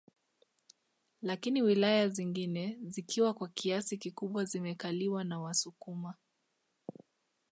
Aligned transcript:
Lakini 1.21 1.61
wilaya 1.61 2.09
zingine 2.09 2.77
zikiwa 2.81 3.33
kwa 3.33 3.47
kiasi 3.47 3.97
kikubwa 3.97 4.45
zimekaliwa 4.45 5.23
na 5.23 5.39
wasukuma 5.39 6.13